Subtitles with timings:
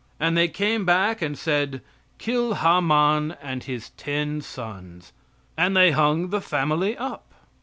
[0.19, 1.79] And they came back and said,
[2.17, 5.13] "Kill Haman and his ten sons,"
[5.55, 7.31] and they hung the family up.